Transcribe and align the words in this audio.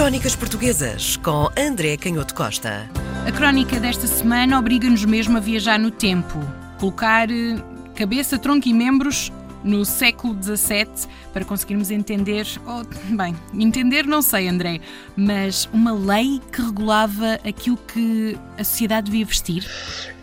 Crónicas 0.00 0.34
Portuguesas 0.34 1.18
com 1.18 1.50
André 1.54 1.94
Canhoto 1.98 2.34
Costa. 2.34 2.88
A 3.28 3.30
crónica 3.30 3.78
desta 3.78 4.06
semana 4.06 4.58
obriga-nos 4.58 5.04
mesmo 5.04 5.36
a 5.36 5.40
viajar 5.40 5.78
no 5.78 5.90
tempo, 5.90 6.38
colocar 6.78 7.30
eh, 7.30 7.62
cabeça, 7.94 8.38
tronco 8.38 8.66
e 8.66 8.72
membros 8.72 9.30
no 9.62 9.84
século 9.84 10.36
XVII 10.42 11.08
para 11.32 11.44
conseguirmos 11.44 11.90
entender, 11.90 12.46
oh, 12.66 12.82
bem, 13.14 13.34
entender 13.54 14.06
não 14.06 14.22
sei, 14.22 14.48
André, 14.48 14.80
mas 15.16 15.68
uma 15.72 15.92
lei 15.92 16.40
que 16.52 16.62
regulava 16.62 17.34
aquilo 17.46 17.76
que 17.76 18.38
a 18.58 18.64
sociedade 18.64 19.10
devia 19.10 19.24
vestir? 19.24 19.66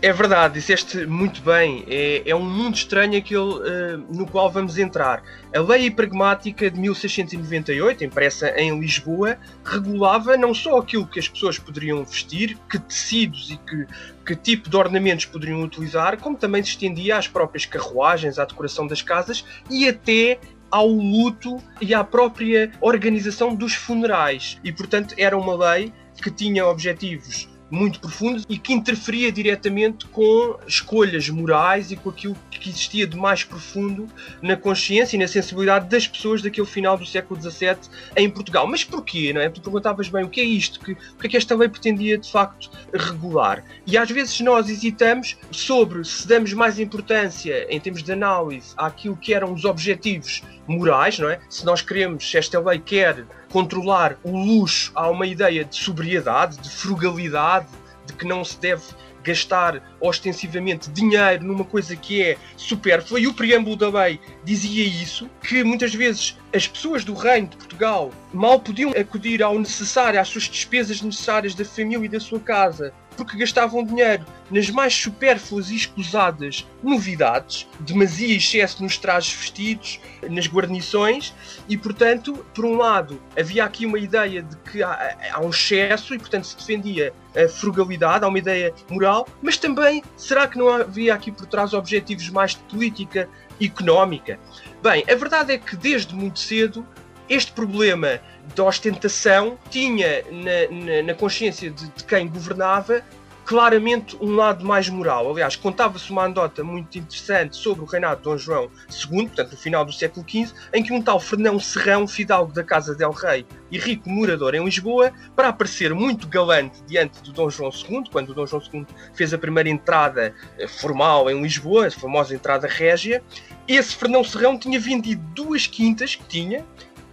É 0.00 0.12
verdade, 0.12 0.54
disseste 0.54 1.06
muito 1.06 1.42
bem. 1.42 1.84
É, 1.88 2.22
é 2.24 2.34
um 2.34 2.48
mundo 2.48 2.76
estranho 2.76 3.18
aquele 3.18 3.40
uh, 3.40 3.98
no 4.08 4.26
qual 4.26 4.50
vamos 4.50 4.78
entrar. 4.78 5.22
A 5.52 5.60
Lei 5.60 5.90
Pragmática 5.90 6.70
de 6.70 6.78
1698, 6.78 8.04
impressa 8.04 8.50
em 8.50 8.78
Lisboa, 8.78 9.38
regulava 9.64 10.36
não 10.36 10.54
só 10.54 10.78
aquilo 10.78 11.06
que 11.06 11.18
as 11.18 11.26
pessoas 11.26 11.58
poderiam 11.58 12.04
vestir, 12.04 12.56
que 12.70 12.78
tecidos 12.78 13.50
e 13.50 13.56
que, 13.56 13.86
que 14.24 14.36
tipo 14.36 14.70
de 14.70 14.76
ornamentos 14.76 15.24
poderiam 15.24 15.62
utilizar, 15.62 16.16
como 16.18 16.36
também 16.36 16.62
se 16.62 16.70
estendia 16.70 17.16
às 17.16 17.26
próprias 17.26 17.66
carruagens, 17.66 18.38
à 18.38 18.44
decoração 18.44 18.86
das 18.86 19.02
casas 19.02 19.27
e 19.70 19.88
até 19.88 20.38
ao 20.70 20.88
luto 20.88 21.58
e 21.80 21.94
à 21.94 22.04
própria 22.04 22.70
organização 22.80 23.54
dos 23.54 23.74
funerais. 23.74 24.58
E, 24.62 24.72
portanto, 24.72 25.14
era 25.16 25.36
uma 25.36 25.54
lei 25.54 25.92
que 26.22 26.30
tinha 26.30 26.66
objetivos 26.66 27.48
muito 27.70 28.00
profundo 28.00 28.42
e 28.48 28.58
que 28.58 28.72
interferia 28.72 29.30
diretamente 29.30 30.06
com 30.06 30.58
escolhas 30.66 31.28
morais 31.28 31.90
e 31.90 31.96
com 31.96 32.10
aquilo 32.10 32.36
que 32.50 32.68
existia 32.68 33.06
de 33.06 33.16
mais 33.16 33.44
profundo 33.44 34.06
na 34.42 34.56
consciência 34.56 35.16
e 35.16 35.18
na 35.18 35.28
sensibilidade 35.28 35.88
das 35.88 36.06
pessoas 36.06 36.42
daquele 36.42 36.66
final 36.66 36.96
do 36.96 37.06
século 37.06 37.40
XVII 37.40 37.76
em 38.16 38.28
Portugal. 38.30 38.66
Mas 38.66 38.84
porquê? 38.84 39.32
Não 39.32 39.40
é? 39.40 39.48
Tu 39.48 39.60
perguntavas 39.60 40.08
bem 40.08 40.24
o 40.24 40.28
que 40.28 40.40
é 40.40 40.44
isto, 40.44 40.80
que, 40.80 40.92
o 40.92 41.16
que 41.20 41.26
é 41.26 41.30
que 41.30 41.36
esta 41.36 41.54
lei 41.54 41.68
pretendia 41.68 42.18
de 42.18 42.30
facto 42.30 42.70
regular. 42.92 43.64
E 43.86 43.96
às 43.96 44.10
vezes 44.10 44.40
nós 44.40 44.68
hesitamos 44.68 45.36
sobre 45.50 46.04
se 46.04 46.26
damos 46.26 46.52
mais 46.52 46.78
importância 46.78 47.66
em 47.68 47.78
termos 47.78 48.02
de 48.02 48.12
análise 48.12 48.72
àquilo 48.76 49.16
que 49.16 49.34
eram 49.34 49.52
os 49.52 49.64
objetivos 49.64 50.42
morais, 50.66 51.18
não 51.18 51.30
é? 51.30 51.40
Se 51.48 51.64
nós 51.64 51.80
queremos, 51.82 52.30
se 52.30 52.36
esta 52.36 52.60
lei 52.60 52.78
quer 52.78 53.24
controlar 53.50 54.18
o 54.22 54.36
luxo, 54.36 54.92
há 54.94 55.08
uma 55.08 55.26
ideia 55.26 55.64
de 55.64 55.76
sobriedade, 55.76 56.58
de 56.58 56.70
frugalidade, 56.70 57.66
de 58.06 58.12
que 58.12 58.26
não 58.26 58.44
se 58.44 58.58
deve 58.58 58.82
gastar 59.22 59.82
ostensivamente 60.00 60.90
dinheiro 60.90 61.44
numa 61.44 61.64
coisa 61.64 61.94
que 61.94 62.22
é 62.22 62.38
supérflua, 62.56 63.20
e 63.20 63.26
o 63.26 63.34
preâmbulo 63.34 63.76
da 63.76 63.90
lei 63.90 64.20
dizia 64.44 64.84
isso, 64.84 65.28
que 65.42 65.62
muitas 65.62 65.94
vezes 65.94 66.36
as 66.54 66.66
pessoas 66.66 67.04
do 67.04 67.14
reino 67.14 67.48
de 67.48 67.56
Portugal 67.56 68.10
mal 68.32 68.58
podiam 68.58 68.90
acudir 68.92 69.42
ao 69.42 69.58
necessário, 69.58 70.20
às 70.20 70.28
suas 70.28 70.44
despesas 70.44 71.02
necessárias 71.02 71.54
da 71.54 71.64
família 71.64 72.06
e 72.06 72.08
da 72.08 72.20
sua 72.20 72.40
casa, 72.40 72.92
porque 73.18 73.36
gastavam 73.36 73.84
dinheiro 73.84 74.24
nas 74.48 74.70
mais 74.70 74.94
supérfluas 74.94 75.70
e 75.70 75.76
escusadas 75.76 76.64
novidades, 76.82 77.68
demasia 77.80 78.36
excesso 78.36 78.80
nos 78.82 78.96
trajes 78.96 79.34
vestidos, 79.34 80.00
nas 80.30 80.46
guarnições, 80.46 81.34
e 81.68 81.76
portanto, 81.76 82.46
por 82.54 82.64
um 82.64 82.76
lado, 82.76 83.20
havia 83.38 83.64
aqui 83.64 83.84
uma 83.84 83.98
ideia 83.98 84.40
de 84.40 84.56
que 84.58 84.82
há, 84.82 85.16
há 85.32 85.40
um 85.40 85.50
excesso 85.50 86.14
e 86.14 86.18
portanto 86.18 86.46
se 86.46 86.56
defendia 86.56 87.12
a 87.36 87.48
frugalidade, 87.48 88.24
há 88.24 88.28
uma 88.28 88.38
ideia 88.38 88.72
moral, 88.88 89.26
mas 89.42 89.58
também 89.58 90.02
será 90.16 90.46
que 90.46 90.56
não 90.56 90.68
havia 90.68 91.12
aqui 91.12 91.32
por 91.32 91.46
trás 91.46 91.74
objetivos 91.74 92.30
mais 92.30 92.52
de 92.52 92.62
política 92.70 93.28
económica? 93.60 94.38
Bem, 94.80 95.04
a 95.10 95.14
verdade 95.16 95.52
é 95.52 95.58
que 95.58 95.76
desde 95.76 96.14
muito 96.14 96.38
cedo 96.38 96.86
este 97.28 97.52
problema 97.52 98.20
da 98.54 98.64
ostentação 98.64 99.58
tinha 99.70 100.24
na, 100.30 100.84
na, 100.84 101.02
na 101.02 101.14
consciência 101.14 101.70
de, 101.70 101.88
de, 101.88 102.04
quem 102.04 102.28
governava 102.28 103.02
claramente 103.48 104.14
um 104.20 104.36
lado 104.36 104.62
mais 104.62 104.90
moral. 104.90 105.30
Aliás, 105.30 105.56
contava-se 105.56 106.10
uma 106.10 106.24
anedota 106.24 106.62
muito 106.62 106.98
interessante 106.98 107.56
sobre 107.56 107.82
o 107.82 107.86
reinado 107.86 108.18
de 108.18 108.24
Dom 108.24 108.36
João 108.36 108.70
II, 108.90 109.26
portanto, 109.26 109.52
no 109.52 109.56
final 109.56 109.86
do 109.86 109.92
século 109.92 110.22
XV, 110.28 110.52
em 110.74 110.82
que 110.82 110.92
um 110.92 111.00
tal 111.00 111.18
Fernão 111.18 111.58
Serrão, 111.58 112.06
fidalgo 112.06 112.52
da 112.52 112.62
Casa 112.62 112.94
del 112.94 113.10
Rei 113.10 113.46
e 113.70 113.78
rico 113.78 114.06
morador 114.10 114.54
em 114.54 114.62
Lisboa, 114.62 115.10
para 115.34 115.48
aparecer 115.48 115.94
muito 115.94 116.28
galante 116.28 116.82
diante 116.86 117.22
do 117.22 117.32
Dom 117.32 117.48
João 117.48 117.70
II, 117.70 118.04
quando 118.12 118.28
o 118.30 118.34
Dom 118.34 118.46
João 118.46 118.62
II 118.70 118.86
fez 119.14 119.32
a 119.32 119.38
primeira 119.38 119.70
entrada 119.70 120.34
eh, 120.58 120.68
formal 120.68 121.30
em 121.30 121.40
Lisboa, 121.40 121.86
a 121.86 121.90
famosa 121.90 122.34
entrada 122.34 122.68
régia, 122.68 123.22
esse 123.66 123.96
Fernão 123.96 124.22
Serrão 124.22 124.58
tinha 124.58 124.78
vendido 124.78 125.22
duas 125.34 125.66
quintas 125.66 126.14
que 126.14 126.24
tinha, 126.24 126.66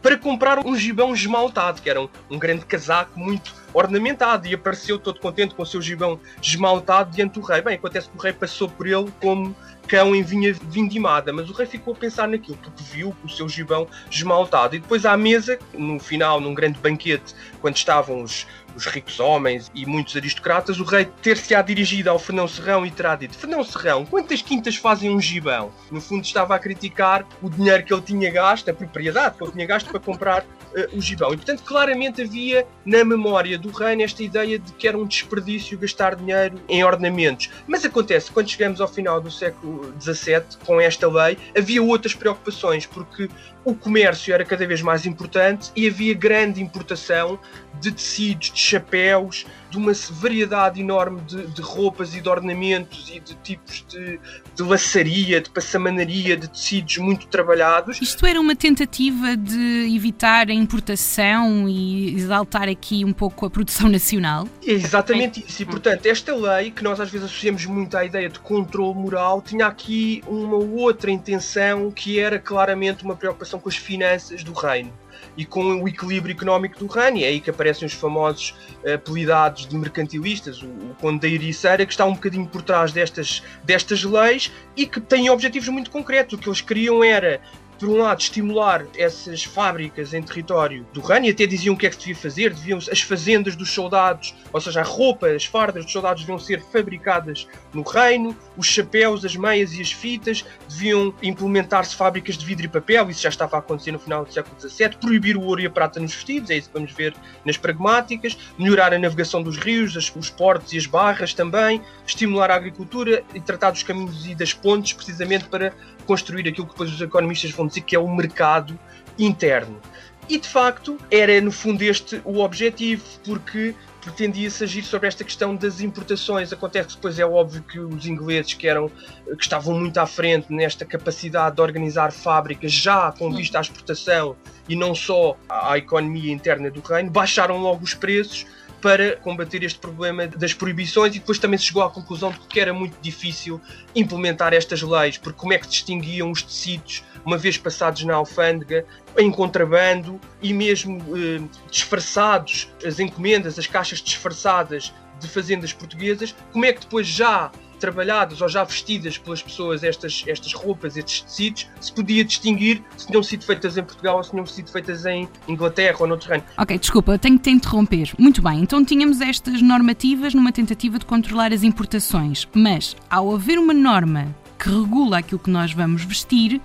para 0.05 0.17
comprar 0.17 0.63
um 0.63 0.75
gibão 0.75 1.15
esmaltado, 1.15 1.81
que 1.81 1.89
era 1.89 1.99
um, 1.99 2.07
um 2.29 2.37
grande 2.37 2.63
casaco 2.63 3.19
muito 3.19 3.55
ornamentado, 3.75 4.47
e 4.47 4.53
apareceu 4.53 4.97
todo 4.97 5.19
contente 5.19 5.53
com 5.53 5.63
o 5.63 5.65
seu 5.65 5.81
gibão 5.81 6.19
esmaltado 6.41 7.11
diante 7.11 7.39
do 7.39 7.45
rei. 7.45 7.61
Bem, 7.61 7.75
acontece 7.75 8.09
que 8.09 8.17
o 8.17 8.21
rei 8.21 8.33
passou 8.33 8.69
por 8.69 8.87
ele 8.87 9.11
como 9.21 9.55
cão 9.87 10.15
em 10.15 10.23
vinha 10.23 10.53
vindimada, 10.53 11.31
mas 11.31 11.49
o 11.49 11.53
rei 11.53 11.65
ficou 11.67 11.93
a 11.93 11.97
pensar 11.97 12.27
naquilo, 12.27 12.57
porque 12.57 12.83
viu 12.83 13.15
o 13.23 13.29
seu 13.29 13.47
gibão 13.47 13.87
esmaltado. 14.09 14.75
E 14.75 14.79
depois 14.79 15.05
à 15.05 15.15
mesa, 15.15 15.59
no 15.73 15.99
final, 15.99 16.39
num 16.39 16.53
grande 16.53 16.79
banquete, 16.79 17.35
quando 17.61 17.75
estavam 17.75 18.23
os, 18.23 18.47
os 18.75 18.85
ricos 18.85 19.19
homens 19.19 19.71
e 19.73 19.85
muitos 19.85 20.15
aristocratas, 20.15 20.79
o 20.79 20.83
rei 20.83 21.05
ter-se-á 21.21 21.61
dirigido 21.61 22.09
ao 22.09 22.19
Fernão 22.19 22.47
Serrão 22.47 22.85
e 22.85 22.91
terá 22.91 23.15
dito: 23.15 23.37
Fernão 23.37 23.63
Serrão, 23.63 24.05
quantas 24.05 24.41
quintas 24.41 24.75
fazem 24.75 25.09
um 25.09 25.21
gibão? 25.21 25.71
No 25.91 26.01
fundo, 26.01 26.23
estava 26.23 26.55
a 26.55 26.59
criticar 26.59 27.25
o 27.41 27.49
dinheiro 27.49 27.83
que 27.83 27.93
ele 27.93 28.01
tinha 28.01 28.31
gasto, 28.31 28.69
a 28.69 28.73
propriedade 28.73 29.37
que 29.37 29.43
ele 29.43 29.51
tinha 29.51 29.65
gasto 29.65 29.89
para 29.89 29.99
comprar 29.99 30.45
uh, 30.75 30.97
o 30.97 31.01
gibão. 31.01 31.33
E, 31.33 31.37
portanto, 31.37 31.63
claramente 31.63 32.21
havia 32.21 32.65
na 32.85 33.03
memória 33.03 33.57
do 33.57 33.69
reino 33.69 34.01
esta 34.01 34.21
ideia 34.23 34.59
de 34.59 34.71
que 34.73 34.87
era 34.87 34.97
um 34.97 35.05
desperdício 35.05 35.77
gastar 35.77 36.15
dinheiro 36.15 36.59
em 36.67 36.83
ornamentos. 36.83 37.49
Mas 37.67 37.85
acontece, 37.85 38.31
quando 38.31 38.49
chegamos 38.49 38.81
ao 38.81 38.87
final 38.87 39.21
do 39.21 39.31
século 39.31 39.93
XVII, 39.99 40.57
com 40.65 40.79
esta 40.79 41.07
lei, 41.07 41.37
havia 41.57 41.81
outras 41.81 42.13
preocupações, 42.13 42.85
porque 42.85 43.29
o 43.65 43.73
comércio 43.73 44.31
era 44.33 44.45
cada 44.45 44.65
vez 44.67 44.81
mais 44.81 45.07
importante 45.07 45.71
e 45.75 45.87
havia 45.87 46.13
grande 46.13 46.61
importação 46.61 47.39
de 47.81 47.91
tecidos, 47.91 48.51
de 48.51 48.59
chapéus, 48.59 49.45
de 49.69 49.77
uma 49.77 49.91
variedade 50.11 50.79
enorme 50.79 51.19
de, 51.21 51.47
de 51.47 51.61
roupas 51.61 52.15
e 52.15 52.21
de 52.21 52.29
ornamentos 52.29 53.09
e 53.13 53.19
de 53.19 53.35
tipos 53.43 53.83
de, 53.89 54.19
de 54.55 54.63
laçaria, 54.63 55.41
de 55.41 55.49
passamanaria, 55.49 56.37
de 56.37 56.47
tecidos 56.47 56.97
muito 56.97 57.27
trabalhados. 57.27 57.99
Isto 58.01 58.25
era 58.25 58.39
uma 58.39 58.55
tentativa 58.55 59.35
de 59.35 59.93
evitar 59.93 60.49
a 60.49 60.53
importação 60.65 61.69
e 61.69 62.15
exaltar 62.15 62.67
aqui 62.67 63.05
um 63.05 63.13
pouco 63.13 63.45
a 63.45 63.49
produção 63.49 63.87
nacional? 63.89 64.47
É 64.65 64.71
exatamente 64.71 65.45
isso. 65.47 65.61
E, 65.61 65.65
portanto, 65.65 66.05
esta 66.05 66.35
lei, 66.35 66.71
que 66.71 66.83
nós 66.83 66.99
às 66.99 67.09
vezes 67.09 67.27
associamos 67.27 67.65
muito 67.65 67.95
à 67.95 68.03
ideia 68.03 68.27
de 68.27 68.39
controle 68.39 68.95
moral, 68.95 69.41
tinha 69.41 69.67
aqui 69.67 70.23
uma 70.27 70.57
outra 70.57 71.11
intenção 71.11 71.91
que 71.91 72.19
era 72.19 72.39
claramente 72.39 73.03
uma 73.03 73.15
preocupação 73.15 73.59
com 73.59 73.69
as 73.69 73.75
finanças 73.75 74.43
do 74.43 74.53
reino 74.53 74.91
e 75.37 75.45
com 75.45 75.81
o 75.81 75.87
equilíbrio 75.87 76.33
económico 76.33 76.79
do 76.79 76.87
reino. 76.87 77.17
E 77.17 77.23
é 77.23 77.27
aí 77.27 77.39
que 77.39 77.49
aparecem 77.49 77.85
os 77.85 77.93
famosos 77.93 78.55
uh, 78.83 78.93
apelidados 78.93 79.67
de 79.67 79.75
mercantilistas, 79.75 80.61
o, 80.61 80.67
o 80.67 80.95
Conde 80.99 81.19
da 81.19 81.27
Ericeira, 81.27 81.85
que 81.85 81.91
está 81.91 82.05
um 82.05 82.13
bocadinho 82.13 82.47
por 82.47 82.61
trás 82.61 82.91
destas, 82.91 83.43
destas 83.63 84.03
leis 84.03 84.51
e 84.75 84.85
que 84.85 84.99
têm 84.99 85.29
objetivos 85.29 85.67
muito 85.69 85.91
concretos. 85.91 86.33
O 86.33 86.37
que 86.37 86.47
eles 86.47 86.61
queriam 86.61 87.03
era 87.03 87.41
por 87.79 87.89
um 87.89 87.97
lado, 87.97 88.21
estimular 88.21 88.85
essas 88.97 89.43
fábricas 89.43 90.13
em 90.13 90.21
território 90.21 90.85
do 90.93 91.01
reino, 91.01 91.25
e 91.25 91.29
até 91.29 91.45
diziam 91.45 91.75
o 91.75 91.77
que 91.77 91.85
é 91.85 91.89
que 91.89 91.95
se 91.95 92.01
devia 92.01 92.15
fazer, 92.15 92.53
deviam 92.53 92.77
as 92.77 93.01
fazendas 93.01 93.55
dos 93.55 93.71
soldados, 93.71 94.33
ou 94.51 94.61
seja, 94.61 94.81
a 94.81 94.83
roupa, 94.83 95.27
as 95.27 95.45
fardas 95.45 95.83
dos 95.83 95.91
soldados 95.91 96.21
deviam 96.23 96.39
ser 96.39 96.61
fabricadas 96.61 97.47
no 97.73 97.81
reino, 97.81 98.35
os 98.57 98.67
chapéus, 98.67 99.25
as 99.25 99.35
meias 99.35 99.73
e 99.73 99.81
as 99.81 99.91
fitas, 99.91 100.45
deviam 100.69 101.13
implementar-se 101.21 101.95
fábricas 101.95 102.37
de 102.37 102.45
vidro 102.45 102.65
e 102.65 102.69
papel, 102.69 103.09
isso 103.09 103.21
já 103.21 103.29
estava 103.29 103.57
a 103.57 103.59
acontecer 103.59 103.91
no 103.91 103.99
final 103.99 104.23
do 104.23 104.33
século 104.33 104.55
XVII, 104.59 104.97
proibir 104.99 105.37
o 105.37 105.41
ouro 105.41 105.61
e 105.61 105.65
a 105.65 105.69
prata 105.69 105.99
nos 105.99 106.13
vestidos, 106.13 106.49
é 106.49 106.57
isso 106.57 106.69
que 106.69 106.73
vamos 106.73 106.91
ver 106.91 107.13
nas 107.43 107.57
pragmáticas, 107.57 108.37
melhorar 108.57 108.93
a 108.93 108.99
navegação 108.99 109.41
dos 109.43 109.57
rios, 109.57 109.95
os 109.95 110.29
portos 110.29 110.73
e 110.73 110.77
as 110.77 110.85
barras 110.85 111.33
também, 111.33 111.81
estimular 112.05 112.51
a 112.51 112.55
agricultura 112.55 113.23
e 113.33 113.39
tratar 113.39 113.71
dos 113.71 113.83
caminhos 113.83 114.25
e 114.25 114.35
das 114.35 114.53
pontes, 114.53 114.93
precisamente 114.93 115.45
para 115.45 115.73
construir 116.05 116.47
aquilo 116.47 116.67
que 116.67 116.73
depois 116.73 116.93
os 116.93 117.01
economistas 117.01 117.51
vão 117.51 117.64
dizer 117.67 117.81
que 117.81 117.95
é 117.95 117.99
o 117.99 118.07
mercado 118.07 118.77
interno. 119.17 119.79
E 120.27 120.39
de 120.39 120.47
facto 120.47 120.97
era 121.11 121.39
no 121.39 121.51
fundo 121.51 121.81
este 121.83 122.19
o 122.25 122.39
objetivo, 122.39 123.03
porque 123.23 123.75
pretendia-se 124.01 124.63
agir 124.63 124.83
sobre 124.83 125.07
esta 125.07 125.23
questão 125.23 125.55
das 125.55 125.81
importações. 125.81 126.53
Acontece 126.53 126.89
que 126.89 126.95
depois 126.95 127.19
é 127.19 127.25
óbvio 127.25 127.61
que 127.63 127.79
os 127.79 128.05
ingleses, 128.05 128.53
que, 128.53 128.67
eram, 128.67 128.89
que 128.89 129.43
estavam 129.43 129.77
muito 129.79 129.97
à 129.99 130.05
frente 130.05 130.51
nesta 130.51 130.85
capacidade 130.85 131.55
de 131.55 131.61
organizar 131.61 132.11
fábricas 132.11 132.71
já 132.71 133.11
com 133.11 133.31
vista 133.31 133.57
à 133.57 133.61
exportação 133.61 134.35
e 134.69 134.75
não 134.75 134.93
só 134.93 135.35
à 135.49 135.77
economia 135.77 136.31
interna 136.31 136.69
do 136.69 136.81
reino, 136.81 137.09
baixaram 137.09 137.57
logo 137.57 137.83
os 137.83 137.93
preços 137.93 138.45
para 138.81 139.15
combater 139.15 139.63
este 139.63 139.79
problema 139.79 140.27
das 140.27 140.53
proibições 140.53 141.15
e 141.15 141.19
depois 141.19 141.39
também 141.39 141.57
se 141.57 141.65
chegou 141.65 141.81
à 141.81 141.89
conclusão 141.89 142.29
de 142.31 142.39
que 142.41 142.59
era 142.59 142.71
muito 142.71 142.95
difícil 143.01 143.59
implementar 143.95 144.53
estas 144.53 144.83
leis, 144.83 145.17
porque 145.17 145.39
como 145.39 145.53
é 145.53 145.57
que 145.57 145.67
distinguiam 145.67 146.29
os 146.29 146.43
tecidos 146.43 147.03
uma 147.25 147.37
vez 147.37 147.57
passados 147.57 148.03
na 148.03 148.15
alfândega, 148.15 148.85
em 149.17 149.31
contrabando 149.31 150.19
e 150.41 150.53
mesmo 150.53 151.01
eh, 151.17 151.41
disfarçados, 151.71 152.69
as 152.85 152.99
encomendas, 152.99 153.57
as 153.57 153.67
caixas 153.67 153.99
disfarçadas 153.99 154.93
de 155.19 155.27
fazendas 155.27 155.73
portuguesas, 155.73 156.35
como 156.51 156.65
é 156.65 156.73
que 156.73 156.81
depois 156.81 157.07
já 157.07 157.51
trabalhadas 157.79 158.41
ou 158.41 158.49
já 158.49 158.63
vestidas 158.63 159.17
pelas 159.17 159.41
pessoas 159.41 159.83
estas, 159.83 160.23
estas 160.27 160.53
roupas, 160.53 160.97
estes 160.97 161.21
tecidos, 161.21 161.67
se 161.79 161.91
podia 161.93 162.23
distinguir 162.23 162.81
se 162.97 163.07
tinham 163.07 163.21
sido 163.21 163.43
feitas 163.45 163.77
em 163.77 163.83
Portugal 163.83 164.17
ou 164.17 164.23
se 164.23 164.31
tinham 164.31 164.45
sido 164.45 164.71
feitas 164.71 165.05
em 165.05 165.27
Inglaterra 165.47 165.97
ou 165.99 166.07
noutro 166.07 166.29
reino. 166.29 166.43
Ok, 166.57 166.77
desculpa, 166.77 167.17
tenho 167.19 167.37
que 167.37 167.43
te 167.43 167.49
interromper. 167.51 168.11
Muito 168.17 168.41
bem, 168.41 168.61
então 168.61 168.83
tínhamos 168.83 169.21
estas 169.21 169.61
normativas 169.61 170.33
numa 170.33 170.51
tentativa 170.51 170.97
de 170.97 171.05
controlar 171.05 171.53
as 171.53 171.63
importações, 171.63 172.47
mas 172.53 172.95
ao 173.09 173.33
haver 173.33 173.59
uma 173.59 173.73
norma 173.73 174.35
que 174.57 174.69
regula 174.69 175.19
aquilo 175.19 175.39
que 175.39 175.49
nós 175.49 175.73
vamos 175.73 176.03
vestir, 176.03 176.61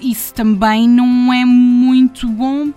isso 0.00 0.34
também 0.34 0.88
não 0.88 1.32
é 1.32 1.44
muito 1.44 2.28
bom 2.28 2.72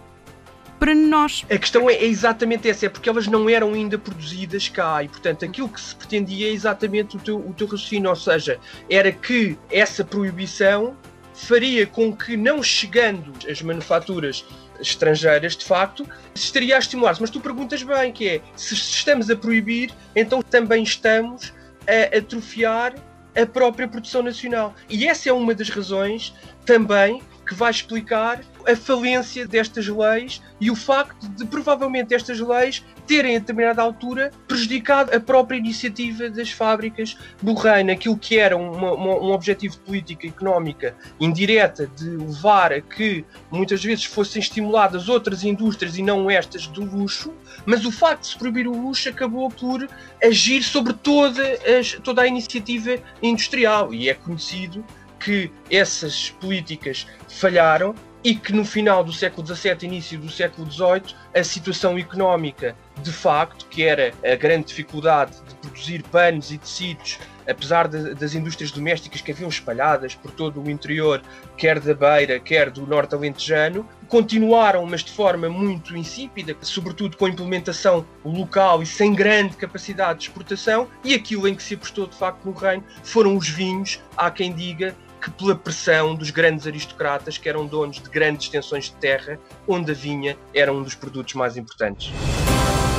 para 0.81 0.95
nós. 0.95 1.45
A 1.47 1.57
questão 1.59 1.87
é, 1.87 1.93
é, 1.93 2.05
exatamente 2.05 2.67
essa, 2.67 2.87
é 2.87 2.89
porque 2.89 3.07
elas 3.07 3.27
não 3.27 3.47
eram 3.47 3.73
ainda 3.73 3.99
produzidas 3.99 4.67
cá 4.67 5.03
e, 5.03 5.07
portanto, 5.07 5.45
aquilo 5.45 5.69
que 5.69 5.79
se 5.79 5.95
pretendia 5.95 6.47
é 6.47 6.51
exatamente 6.51 7.17
o 7.17 7.19
teu, 7.19 7.37
o 7.37 7.53
teu 7.53 7.67
raciocínio, 7.67 8.09
ou 8.09 8.15
seja, 8.15 8.59
era 8.89 9.11
que 9.11 9.55
essa 9.69 10.03
proibição 10.03 10.97
faria 11.35 11.85
com 11.85 12.15
que, 12.15 12.35
não 12.35 12.63
chegando 12.63 13.31
as 13.47 13.61
manufaturas 13.61 14.43
estrangeiras, 14.79 15.55
de 15.55 15.65
facto, 15.65 16.03
se 16.33 16.45
estaria 16.45 16.75
a 16.75 16.79
estimular-se. 16.79 17.21
Mas 17.21 17.29
tu 17.29 17.39
perguntas 17.39 17.83
bem, 17.83 18.11
que 18.11 18.27
é, 18.27 18.41
se 18.55 18.73
estamos 18.73 19.29
a 19.29 19.35
proibir, 19.35 19.91
então 20.15 20.41
também 20.41 20.81
estamos 20.81 21.53
a 21.87 22.17
atrofiar 22.17 22.95
a 23.35 23.45
própria 23.45 23.87
produção 23.87 24.21
nacional. 24.21 24.73
E 24.89 25.07
essa 25.07 25.29
é 25.29 25.33
uma 25.33 25.53
das 25.53 25.69
razões 25.69 26.33
também 26.65 27.21
que 27.51 27.56
vai 27.56 27.69
explicar 27.69 28.39
a 28.65 28.75
falência 28.77 29.45
destas 29.45 29.86
leis 29.86 30.42
e 30.62 30.71
o 30.71 30.75
facto 30.75 31.27
de 31.27 31.45
provavelmente 31.45 32.13
estas 32.13 32.39
leis 32.39 32.81
terem 33.06 33.36
a 33.36 33.39
determinada 33.39 33.81
altura 33.81 34.31
prejudicado 34.48 35.13
a 35.13 35.19
própria 35.19 35.57
iniciativa 35.57 36.30
das 36.30 36.50
fábricas 36.50 37.18
do 37.42 37.53
reino, 37.53 37.92
aquilo 37.92 38.18
que 38.18 38.39
era 38.39 38.56
um 38.56 39.31
objetivo 39.33 39.74
de 39.74 39.81
política 39.81 40.27
económica 40.27 40.95
indireta 41.19 41.88
de 41.88 42.09
levar 42.12 42.71
a 42.71 42.80
que 42.80 43.25
muitas 43.51 43.83
vezes 43.83 44.06
fossem 44.06 44.42
estimuladas 44.42 45.09
outras 45.09 45.44
indústrias 45.44 45.98
e 45.98 46.01
não 46.01 46.31
estas 46.31 46.68
do 46.68 46.86
luxo, 46.86 47.33
mas 47.65 47.86
o 47.86 47.92
facto 47.92 48.21
de 48.21 48.27
se 48.27 48.38
proibir 48.38 48.65
o 48.65 48.81
luxo 48.81 49.09
acabou 49.09 49.50
por 49.50 49.89
agir 50.24 50.63
sobre 50.63 50.94
toda, 50.94 51.44
as, 51.77 52.00
toda 52.01 52.21
a 52.21 52.27
iniciativa 52.27 52.98
industrial 53.21 53.94
e 53.94 54.07
é 54.07 54.13
conhecido 54.13 54.86
que 55.23 55.51
essas 55.69 56.31
políticas 56.31 57.07
falharam 57.29 57.95
e 58.23 58.35
que 58.35 58.53
no 58.53 58.63
final 58.63 59.03
do 59.03 59.12
século 59.12 59.45
XVII, 59.45 59.77
início 59.81 60.19
do 60.19 60.29
século 60.29 60.69
XVIII, 60.69 61.15
a 61.35 61.44
situação 61.44 61.97
económica, 61.97 62.75
de 63.01 63.12
facto, 63.12 63.65
que 63.65 63.83
era 63.83 64.13
a 64.23 64.35
grande 64.35 64.68
dificuldade 64.68 65.41
de 65.47 65.56
produzir 65.56 66.03
panos 66.03 66.51
e 66.51 66.57
tecidos, 66.57 67.19
apesar 67.50 67.88
de, 67.88 68.13
das 68.13 68.35
indústrias 68.35 68.71
domésticas 68.71 69.21
que 69.21 69.31
haviam 69.31 69.50
espalhadas 69.50 70.13
por 70.13 70.29
todo 70.31 70.62
o 70.62 70.69
interior, 70.69 71.21
quer 71.57 71.79
da 71.79 71.95
Beira, 71.95 72.39
quer 72.39 72.69
do 72.69 72.85
Norte 72.85 73.15
Alentejano, 73.15 73.88
continuaram, 74.07 74.85
mas 74.85 75.03
de 75.03 75.12
forma 75.12 75.50
muito 75.50 75.97
insípida, 75.97 76.56
sobretudo 76.62 77.17
com 77.17 77.27
implementação 77.27 78.06
local 78.24 78.83
e 78.83 78.85
sem 78.85 79.13
grande 79.15 79.57
capacidade 79.57 80.19
de 80.19 80.25
exportação, 80.25 80.88
e 81.03 81.15
aquilo 81.15 81.47
em 81.47 81.56
que 81.56 81.63
se 81.63 81.74
apostou 81.74 82.06
de 82.06 82.15
facto 82.15 82.45
no 82.45 82.51
reino 82.51 82.83
foram 83.03 83.35
os 83.35 83.50
vinhos, 83.50 84.00
há 84.15 84.29
quem 84.29 84.53
diga, 84.53 84.95
que 85.21 85.29
pela 85.31 85.56
pressão 85.56 86.15
dos 86.15 86.31
grandes 86.31 86.65
aristocratas 86.65 87.38
que 87.38 87.47
eram 87.47 87.65
donos 87.65 88.01
de 88.01 88.09
grandes 88.09 88.45
extensões 88.47 88.85
de 88.85 88.94
terra, 88.94 89.39
onde 89.68 89.91
a 89.91 89.94
vinha 89.94 90.38
era 90.53 90.73
um 90.73 90.81
dos 90.81 90.95
produtos 90.95 91.35
mais 91.35 91.56
importantes. 91.56 92.12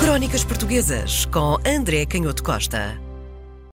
Crónicas 0.01 0.45
Portuguesas 0.45 1.27
com 1.27 1.59
André 1.67 2.07
Canhoto 2.07 2.43
Costa. 2.43 3.12